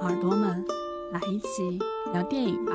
[0.00, 0.64] 耳朵们，
[1.12, 1.76] 来一起
[2.12, 2.72] 聊电影吧。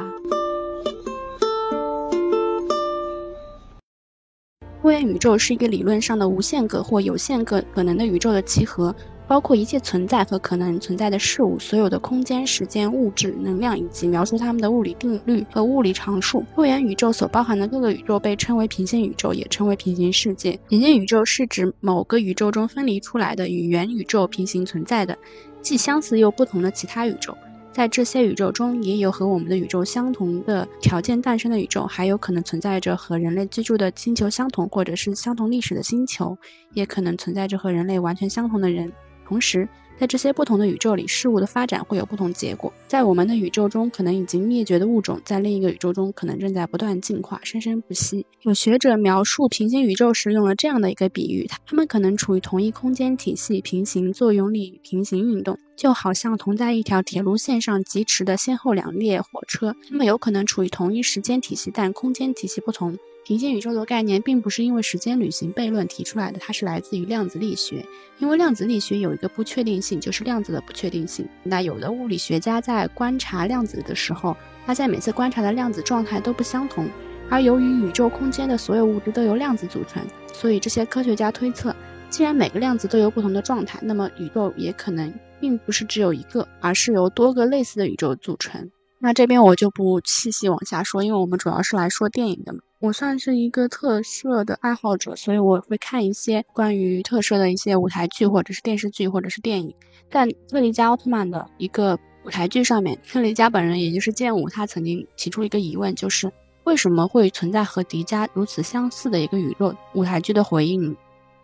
[4.82, 8.94] 多元宇宙是一个理论上的无限个或有限个可能的宇宙的集合，
[9.26, 16.44] 包括一切存在和可能存在的事物，所有的空间、时间、物质、能量以及描述它们的物理定律和物理常数。
[16.54, 20.60] 多元宇宙所包含的各个宇宙被称为平行宇宙，也称为平行世界。
[20.68, 25.18] 平行宇宙是指某个宇宙中分离出来的与原宇宙平行存在的，
[25.64, 27.36] 既相似又不同的其他宇宙。
[27.72, 36.38] 在这些宇宙中，也有和我们的宇宙相同的条件诞生的宇宙，还有可能存在着和人类居住的星球相同或者是相同历史的星球，
[36.74, 38.94] 也可能存在着和人类完全相同的人。
[39.26, 39.68] 同时，
[40.04, 42.74] 在这些不同的宇宙里，事物的发展会有不同结果。
[42.90, 48.26] 在我们的宇宙中，可能已经灭绝的物种，在另一个宇宙中可能正在不断进化，生生不息。
[48.42, 59.74] 有学者描述平行宇宙时用了这样的一个比喻：它们可能处于同一空间体系，平行作用力平行运动，就好像同在一条铁路线上疾驰的先后两列火车。
[59.90, 62.98] 它们有可能处于同一时间体系，但空间体系不同。
[63.26, 67.86] 平行宇宙的概念并不是因为时间旅行悖论提出来的，它是来自于量子力学。
[68.20, 71.26] 因为量子力学有一个不确定性，就是量子的不确定性。
[71.42, 74.36] 那有的物理学家在观察量子的时候，
[74.66, 76.90] 他在每次观察的量子状态都不相同。
[77.30, 81.74] 而由于宇宙空间的所有物质都由量子组成，所以这些科学家推测，
[82.10, 88.70] 既然每个量子都有不同的状态，那么宇宙也可能并不是只有一个，而是由多个类似的宇宙组成。
[89.00, 92.54] 那这边我就不细细往下说，因为我们主要是来说电影的。
[92.84, 99.74] 我算是一个特摄的爱好者，所以我会看一些关于特摄的一些舞台剧，或者是电视剧，或者是电影。
[100.12, 106.30] 在特利迦奥特曼的一个舞台剧上面，特利迦本人，也就是剑舞，他曾经提出一个疑问，就是
[106.66, 109.74] 为什么会存在和迪迦如此相似的一个宇宙？
[109.94, 110.94] 舞台剧的回应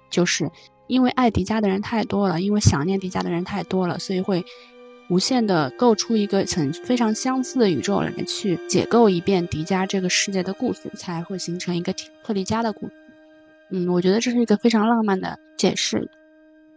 [0.09, 0.51] 就是
[0.87, 4.43] 因为爱迪迦的人太多了，因为想念迪迦的人太多了，所以会。
[5.09, 11.91] 无限的构出一个很非常相似的宇宙来去解构一遍迪迦这个世界的故事，才会形成一个
[12.23, 12.93] 特利迦的故事。
[13.71, 16.09] 嗯，我觉得这是一个非常浪漫的解释，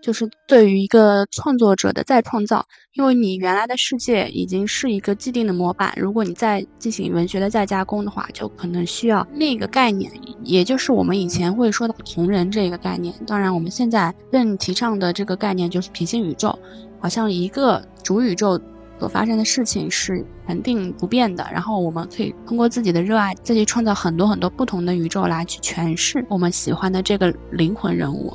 [0.01, 2.67] 就是对于一个创作者的再创造。
[2.95, 10.11] 因为你原来的世界已经是一个既定的模板，如果你再进行文学的再加工的话，就可能需要另一个概念，
[10.43, 13.15] 也就是我们以前会说的同人这个概念。
[13.27, 16.59] 当然，我们现在更提倡的这个概念就是平行宇宙。
[17.03, 18.59] 好像一个主宇宙
[18.99, 28.33] 所发生的事情是恒定不变的，然后我们可以通过自己的热爱，自己创造很多很多不同的宇宙来去诠释我们喜欢的这个灵魂人物。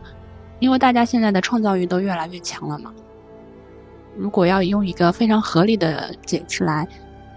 [0.59, 2.91] 因为大家现在的创造欲都越来越强了嘛。
[4.17, 6.85] 如果要用一个非常合理的解释来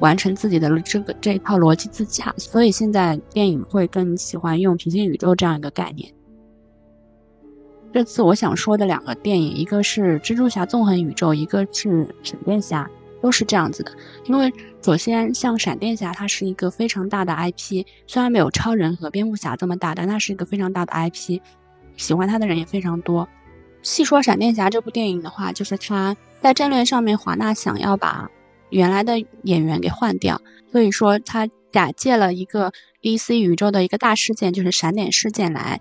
[0.00, 6.10] 完成自己的这个这一套逻辑自洽，所以现在电影会更喜欢用平行宇宙这样一个概念。
[7.92, 11.88] 这次我想说的两个电影，一个是《蜘蛛侠：纵横宇宙》，一个是
[12.22, 12.88] 《闪电侠》，
[13.22, 13.92] 都是这样子的。
[14.26, 21.40] 因为首先，像闪电侠，它是一个非常大的 IP，虽然没有超人和蝙蝠侠这么大，但它是一个非常大的 IP，
[21.96, 23.28] 喜欢它的人也非常多。
[23.82, 28.30] 细说闪电侠这部电影的话，就是它在战略上面，华纳想要把
[28.68, 30.40] 原来的演员给换掉，
[30.70, 32.72] 所以说他假借了一个
[33.02, 35.80] DC 宇宙的一个大事件，就是闪点事件来。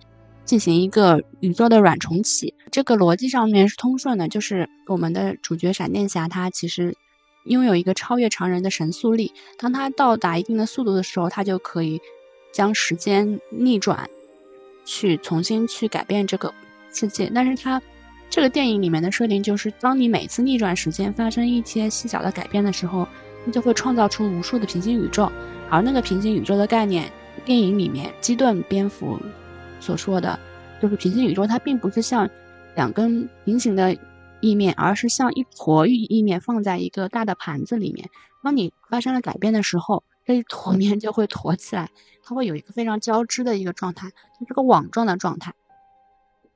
[0.49, 4.27] 进行一个宇宙的软重启，这个逻辑上面是通顺的。
[4.27, 6.95] 就是我们的主角闪电侠，他其实
[7.43, 9.31] 拥有一个超越常人的神速力。
[9.59, 12.01] 当他到达一定的速度的时候，他就可以
[12.51, 14.09] 将时间逆转，
[14.85, 16.51] 去重新去改变这个
[16.91, 17.31] 世界。
[17.31, 17.79] 但是他
[18.27, 23.07] 这个电影里面的设定就是，当你每次逆转时间发生一些细小的改变的时候，
[23.45, 25.31] 你就会创造出无数的平行宇宙。
[25.69, 27.07] 而那个平行宇宙的概念，
[27.45, 29.19] 电影里面基顿蝙蝠。
[29.79, 30.39] 所说的，
[30.81, 32.29] 就是平行宇宙，它并不是像
[32.75, 33.97] 两根平行的
[34.41, 38.09] 意面，而是像一坨意意面放在一个大的盘子里面。
[38.43, 41.89] 当你发生了改变的时候，这一坨面就会坨起来，
[42.23, 45.53] 它会有一个非常交织的一个状态，就是个网状的状态。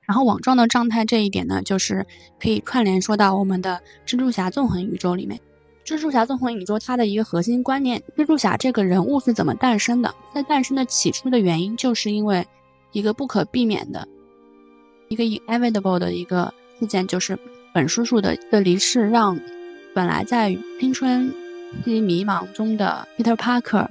[0.01, 2.05] 然后网状的状态这一点呢，就是
[2.39, 5.39] 可以串联说到我们的蜘蛛侠纵横宇宙里面。
[5.85, 10.13] 蜘蛛侠纵横宇宙它的一个核心观念，蜘蛛侠这个人物是怎么诞生的？
[10.33, 12.45] 在诞生的起初的原因，就是因为。
[12.93, 14.07] 一个不可避免的，
[15.09, 17.37] 一个 inevitable 的一个事件，就是
[17.73, 19.37] 本叔叔的的离世，让
[19.93, 21.33] 本来在青春
[21.83, 23.89] 期迷茫中的 Peter Parker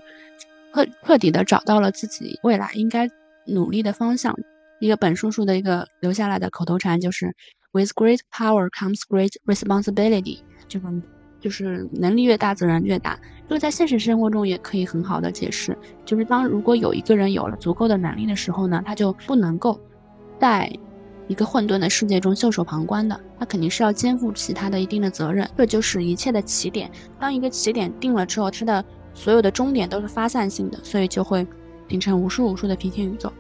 [0.73, 3.11] 彻彻底的找到了自己未来应该
[3.45, 4.35] 努力的方向。
[4.81, 7.37] 一个本叔叔的一个留下来的口头禅就是
[7.73, 10.87] With great power comes great responsibility，就是。
[11.43, 13.19] 就是能力越大，责任越大。
[13.49, 19.79] 这个在现实生活中也可以很好的解释，就是当如果有一个人有了足够的能力的时候呢，他就不能够
[20.39, 20.73] 在
[21.29, 25.49] 一个混沌的世界中袖手旁观的，他肯定是要肩负起他的一定的责任。
[25.57, 26.91] 这就是一切的起点。
[27.19, 31.47] 当一个起点定了之后，它的所有的终点都是发散性的，所以就会
[31.89, 33.31] 形成无数无数的平行宇宙。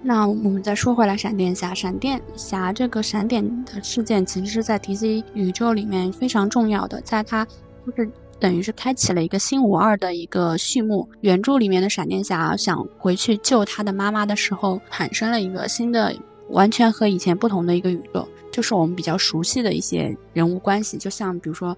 [0.00, 7.44] 那我们再说回来，闪电侠，闪电侠这个闪电的事件，其实是在 DC 宇宙里面非常重要的，在它
[7.84, 8.08] 就是
[8.38, 11.08] 等于是开启了一个新五二的一个序幕。
[11.20, 16.14] 原著里面的闪电侠想回去救他的妈妈的时候，产生了一个新的、
[16.50, 21.76] 完全和以前不同的一个宇宙，就是我们比较熟悉的一些人物关系，就像比如说。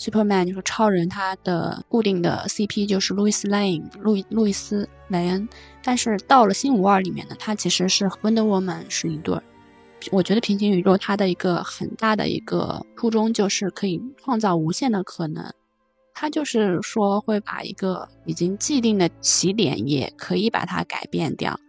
[0.00, 5.46] Superman 就是超人，他的固定的 CP 就是 Louis Lane，路易路易斯莱恩。
[5.84, 9.42] 但是到了新五二里面呢，他其实是 Wonder Woman 是一对儿。
[10.10, 15.52] 我觉得平行宇宙它的一个很大的一个初衷就是可以创造无限的可能。
[16.14, 21.60] 它就是说会把一个已经既定的起点也可以把它改变掉。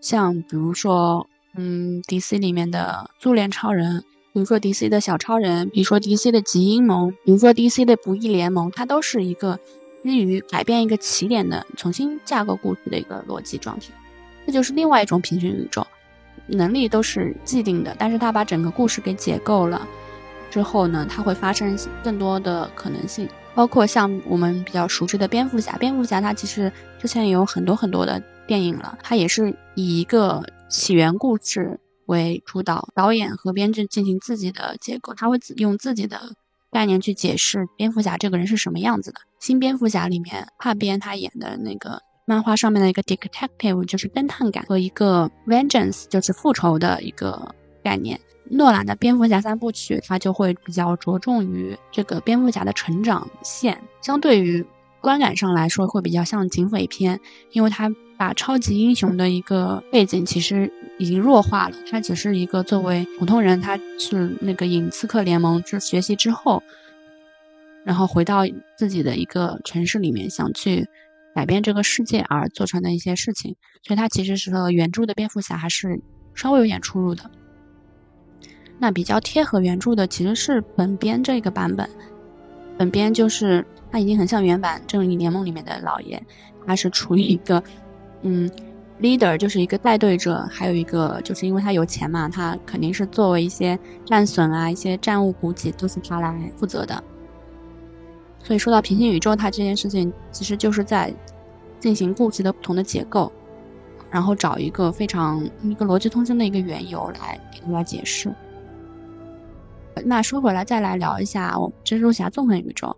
[0.00, 4.04] 像比如说，嗯，DC 里面的苏联超人。
[4.38, 9.58] 比如说 DC 的小超人，比如说 DC 的极阴谋，比如说 DC 的不义联盟，它都是一个
[10.04, 13.86] 基于改变一个起点的重新架构故事的一个逻辑状态。
[14.46, 15.84] 这就是另外一种平行宇宙，
[16.46, 19.84] 能力都是既定的，但是它把整个故事给解构了
[20.52, 25.76] 之后呢，它会发生更多的可能性，包括像我们比较熟知的蝙蝠侠。
[25.78, 26.70] 蝙蝠侠它其实
[27.00, 31.80] 之前也有很多很多的电影了，它也是以一个起源故事。
[32.08, 36.32] 为主导，导演和编剧进行自己的结构，他会用自己的
[36.72, 39.20] 概念去解释蝙蝠侠这个人是什么样子的。
[39.38, 48.18] 新蝙蝠侠里面，帕边他演的那个漫画上面的一个 detective 就是侦探感和一个 vengeance 就是复仇的一个概念。
[48.50, 54.64] 诺兰的蝙蝠侠三部曲，他就会比较着重于这个蝙蝠侠的成长线，相对于
[55.02, 57.20] 观感上来说会比较像警匪片，
[57.52, 57.92] 因为他。
[58.18, 66.60] 把超级英雄的一个背景其实已经弱化了，他只是一个作为普通人，他是那个影刺客联盟就学习之后，
[67.84, 68.42] 然后回到
[68.76, 70.88] 自己的一个城市里面，想去
[71.32, 73.54] 改变这个世界而做成的一些事情，
[73.84, 76.00] 所以他其实是和原著的蝙蝠侠还是
[76.34, 77.30] 稍微有点出入的。
[78.80, 81.88] 那比较贴合原著的其实是本编这个版本，
[82.76, 86.20] 本编就是他已经很像原版正义联盟里面的老爷，
[86.66, 87.62] 他是处于一个。
[88.22, 88.50] 嗯
[89.00, 97.02] ，leader 就是一个带队者，还有一个就是因为他有钱嘛，他肯定是作为一些战损啊、一些战务补给都是他来负责的。
[98.42, 101.14] 所以说到平行宇宙，它这件事情其实就是在
[101.78, 103.30] 进行故事的不同的结构，
[104.10, 108.34] 然后找一个非常一个逻辑通顺的一个缘由来给大家解释。
[110.04, 112.96] 那说回来，再来聊一下我蜘蛛侠纵横宇宙，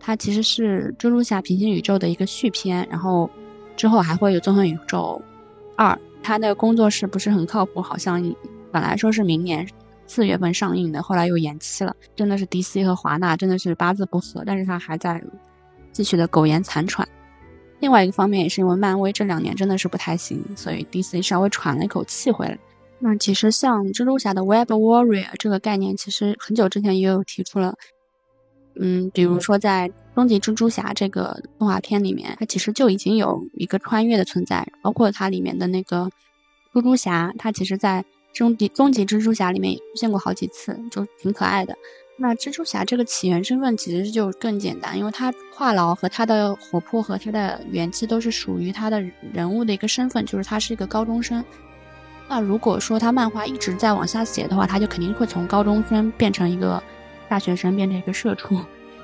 [0.00, 3.30] 它其实是蜘蛛侠平行宇宙的一个续篇，然后。
[3.78, 5.22] 之后还会有《纵横宇宙
[5.76, 8.20] 二》，他的工作室不是很靠谱，好像
[8.72, 9.66] 本来说是明年
[10.06, 11.94] 四月份上映的，后来又延期了。
[12.16, 15.22] 真的是 DC 和华纳真的是八字不合，但是他还在
[15.92, 17.08] 继续的苟延残喘。
[17.78, 22.58] 另外一个方面也是因为漫威这两年真的是不太行，所以 DC 稍微喘了一口气回来。
[22.98, 27.76] 那其实像蜘蛛侠的 Web Warrior 这个概念，其实很久之前也有提出了。
[28.80, 36.10] 嗯，比如说在《终极蜘蛛侠》这个动画片里面，它其实就已经有一个穿越的存在，包括它里面的那个
[36.74, 38.02] 蜘蛛侠，它其实在
[38.36, 41.76] 《终极终极蜘蛛侠》里面也出现过好几次，就挺可爱的。
[42.16, 49.00] 那蜘蛛侠这个起源身份其实就更简单，因为他话痨和他的活泼和他的元气都是属于他的
[49.32, 51.44] 人物的一个身份，就是他是一个高中生。
[52.28, 56.82] 那如果说他漫画一直在往下写的话，他就肯定会从高中生变成一个。
[57.30, 58.58] 大学生变成一个社畜，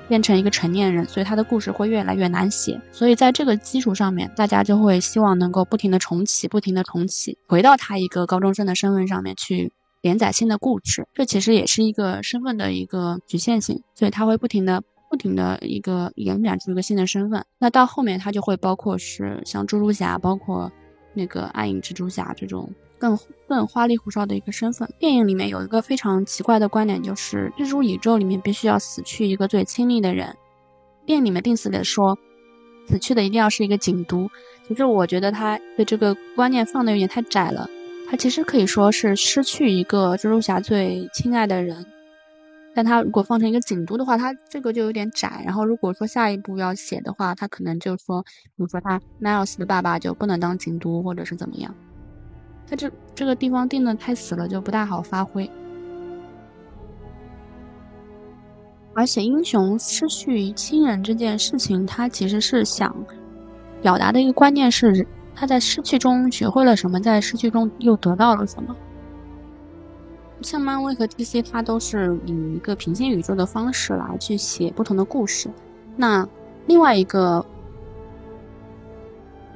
[0.07, 2.79] 变成一个成年人，所以他的故事会越来越难写。
[2.91, 9.71] 所以在这个基础上面，大家就会希望能够不停的重启，不停的重启，回到他一个高中生的身份上面去
[10.01, 11.07] 连载新的故事。
[11.13, 17.45] 这其实也是一个身份的一个局限性，所以他会不停的、不停的一个延展出一个新的身份。
[17.57, 20.71] 那到后面，他就会包括是像蜘蛛侠，包括
[21.13, 22.69] 那个暗影蜘蛛侠这种。
[22.97, 24.89] 更更花里胡哨的一个身份。
[24.99, 30.35] 电影里面有一个非常奇怪的观点，就是蜘蛛宇宙里面必须要死去一个最亲密的人。
[31.05, 32.17] 电影里面定死的说，
[32.87, 34.29] 死去的一定要是一个警督。
[34.67, 37.69] 其实我觉得他的这个观念放的有点太窄了。
[38.07, 41.85] 他其实可以说是失去一个蜘蛛侠最亲爱的人，
[42.75, 45.41] 但他如果放成一个警督的话，他这个就有点窄。
[45.43, 51.73] 然后如果说下一步要写的话，他可能就说，比如说他 Miles 的爸爸就不能当警督，或者是怎么样。
[52.67, 55.49] 他这这个地方定的太死了，就不大好发挥。
[58.93, 62.95] 而且英雄失去亲人这件事情，他其实是想
[63.81, 65.05] 表达的一个观念是，
[65.35, 68.75] 他在失去中学会了什么，在失去中又得到了什么。
[70.41, 75.49] 像漫威和 DC，它都是以一个平行宇宙的方式来去写不同的故事。
[75.95, 76.27] 那
[76.67, 77.45] 另外一个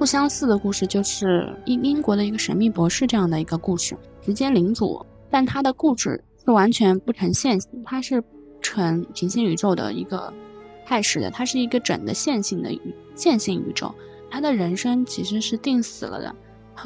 [0.00, 8.24] 不相似的故事，就是英英国的一个神秘博士这样的一个故事，直接领主，但他的故事是完全不成线他，是
[8.62, 10.32] 成平行宇宙的一个
[10.86, 12.70] 态势的，他是一个整的线性的
[13.14, 13.94] 线性宇宙，
[14.30, 16.34] 他的人生其实是定死了的，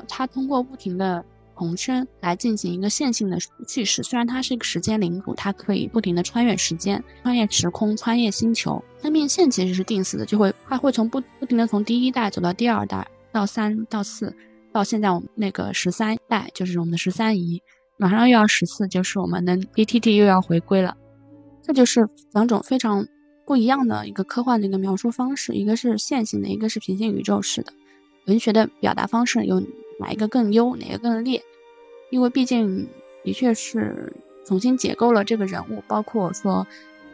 [0.08, 1.24] 他通过不停的。
[1.56, 8.82] 重生来进行一个线性的叙事，虽然它是一个时间领主，它可以不停的穿越时间、穿越时空、穿越星球。
[9.02, 14.34] 那面线其实是定死的，就会它会从不不停的从第一代走到第二代，到三到四，
[14.72, 17.62] 到现在我们那个十三代就是我们的十三姨，
[17.96, 20.96] 马上又要十四，就是我们的 BTT 又要回归了。
[21.62, 23.06] 这就是两种非常
[23.46, 27.72] 不一样的一个科幻的一个描述方式，一个是线性的，一个是平行宇宙式的。
[28.26, 29.62] 文学的表达方式有。
[29.98, 31.42] 哪一个更优，哪个更劣？
[32.10, 32.88] 因为毕竟
[33.22, 34.12] 的确是
[34.44, 36.66] 重新解构了这个人物，包括说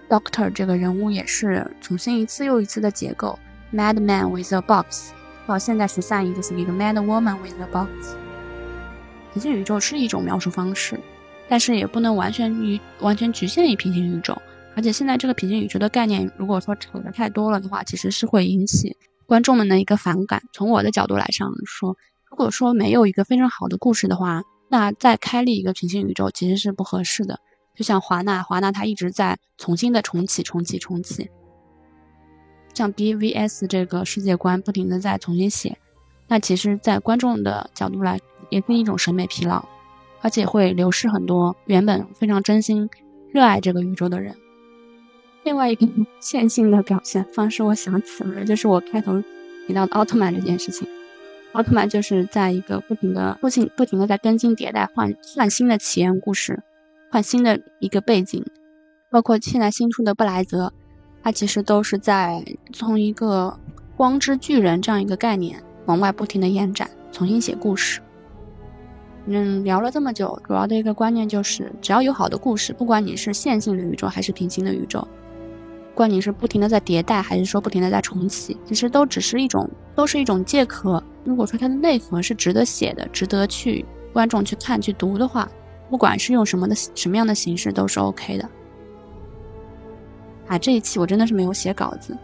[0.09, 3.39] Doctor 这个人物也是重新一次又一次的解构。
[3.73, 5.13] Mad Man with a box，
[5.47, 7.89] 到现在十三姨就是一个 Mad Woman with a box。
[9.33, 10.99] 平行宇宙是一种描述方式，
[11.49, 14.37] 但是也不能完全于完全局限于平行宇宙。
[14.75, 18.97] 而且现在这个平行宇宙的概念，如果说扯的太多了的话，其实是会引起
[19.27, 20.43] 观众们的一个反感。
[20.53, 21.97] 从我的角度来上说。
[22.31, 27.41] 如果说没有一个非常好的故事的话，那再开立一个平行宇宙其实是不合适的。
[27.75, 31.29] 就像华纳，华纳它一直在重新的重启、重启、重启，
[32.73, 35.79] 像 BVS 这个世界观不停的在重新写，
[36.29, 38.21] 那其实，在观众的角度来，
[38.51, 39.67] 也是一种审美疲劳，
[40.21, 42.89] 而且会流失很多原本非常真心
[43.33, 44.37] 热爱这个宇宙的人。
[45.43, 45.89] 另外一个
[46.21, 49.23] 线性的表现方式，我想起了，就是我开头
[49.67, 50.87] 提到的奥特曼这件事情。
[51.53, 56.63] 奥特曼就是在一个不停的、不停、不停的在更新迭代，换换新的起源故事，
[57.11, 58.45] 换新的一个背景，
[59.11, 60.73] 包括现在新出的布莱泽，
[61.23, 63.59] 它其实都是在从一个
[63.97, 68.01] 光之巨人这样一个概念往外不停的延展，重新写故事。
[69.27, 75.01] 嗯，聊了这么久，主要的一个观念就是，只要有好的故事，不管你是线性的宇宙还是平行的宇宙。
[75.93, 81.03] 不管你是不停的在迭代，还是说不停的在重启，其实都只是一种，都是一种借壳。
[81.25, 85.49] 如果说它的内核是值得写的，值得去观众去看去读的话，
[85.91, 88.49] 不管是用什么的什么样的形式都是 OK 的。
[90.47, 92.17] 啊，这一期我真的是没有写稿子，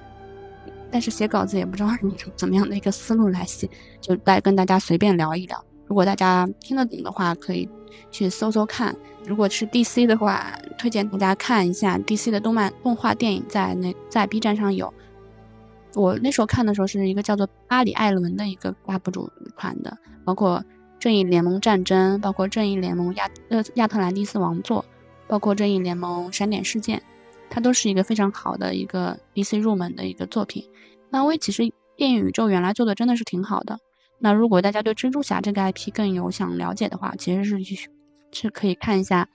[0.91, 1.99] 但是写稿子也不知道是
[2.35, 3.69] 怎么样的一个思路来写，
[4.01, 5.65] 就来跟大家随便聊一聊。
[5.87, 7.69] 如果大家听得懂的话，可以
[8.11, 8.97] 去搜搜看。
[9.25, 14.93] 如果是 DC 的话，推荐大家看一下 DC 的动漫动画电影，在那在 B 站上有。
[15.97, 20.63] 我那时候看的时候是一个叫做巴里艾伦的一个 UP 主款的，包括
[20.99, 24.85] 正义联盟战争，包括正义联盟亚呃亚特兰蒂斯王座，
[25.27, 27.03] 包括正义联盟闪点事件，
[27.49, 30.69] 它都是一个非常好的一个 DC 入门的一个作品。
[31.09, 31.63] 漫威其实
[31.97, 33.79] 电影宇宙原来做的真的是挺好的。
[34.19, 37.89] 那如果大家对蜘蛛侠这个 IP 更有想了解的话，其实是
[38.33, 39.29] 是可以看一下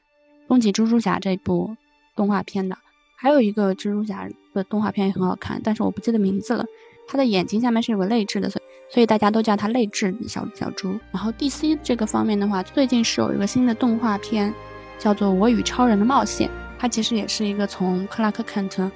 [0.47, 1.75] 《终极蜘蛛侠》这部
[2.15, 2.77] 动画片的。
[3.21, 6.65] 还有一个蜘蛛侠的动画片也很好看，但是我不记得名字了。
[7.07, 10.99] 他的眼睛下面是有个泪痣的，所以所以大家都叫他泪痣小小猪。
[11.11, 14.51] 然后 DC 这个方面的话，最近是有一个新的动画片，
[14.97, 16.49] 叫做《我与超人的冒险》，
[16.79, 18.89] 它其实也是一个从克拉克肯特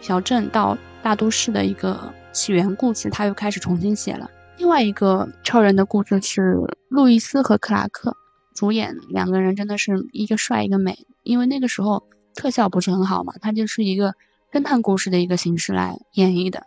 [0.00, 4.28] 小镇到大都市的一个起源故事，他又开始重新写了。
[4.58, 6.56] 另外一个超人的故事是
[6.88, 8.16] 路易斯和克拉克
[8.52, 11.06] 主演，两个人真的是一个帅一个美。
[11.22, 12.02] 因为那个时候
[12.34, 14.14] 特效不是很好嘛，它就是一个
[14.52, 16.66] 侦探故事的一个形式来演绎的。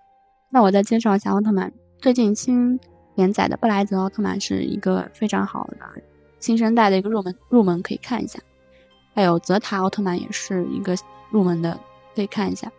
[0.50, 2.80] 那我再介绍一下奥特曼，最近新
[3.16, 5.78] 连载的布莱泽奥特曼是一个非常好的
[6.40, 8.40] 新生代的一个入门入门可以看一下，
[9.14, 10.96] 还有泽塔奥特曼也是一个
[11.32, 11.80] 入门的
[12.16, 12.72] 可以看一下。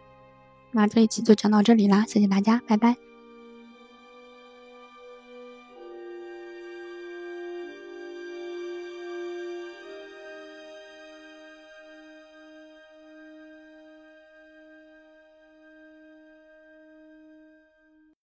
[0.70, 3.07] 那这一期就讲到这里啦，谢谢大家，拜拜。